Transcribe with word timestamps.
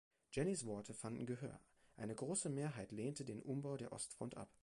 Jennys 0.31 0.65
Worte 0.65 0.95
fanden 0.95 1.27
Gehör, 1.27 1.61
eine 1.95 2.15
grosse 2.15 2.49
Mehrheit 2.49 2.91
lehnte 2.91 3.23
den 3.23 3.39
Umbau 3.39 3.77
der 3.77 3.91
Ostfront 3.91 4.35
ab. 4.35 4.51